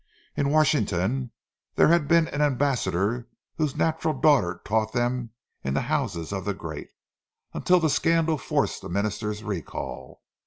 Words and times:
In 0.35 0.49
Washington 0.49 1.29
there 1.75 1.89
had 1.89 2.07
been 2.07 2.27
an 2.29 2.41
ambassador 2.41 3.27
whose 3.57 3.75
natural 3.75 4.15
daughter 4.19 4.59
taught 4.65 4.93
them 4.93 5.29
in 5.63 5.75
the 5.75 5.81
houses 5.81 6.33
of 6.33 6.43
the 6.43 6.55
great, 6.55 6.89
until 7.53 7.79
the 7.79 7.87
scandal 7.87 8.39
forced 8.39 8.81
the 8.81 8.89
minister's 8.89 9.43
recall. 9.43 10.23